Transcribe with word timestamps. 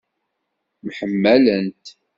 Mḥemmalent. 0.85 1.85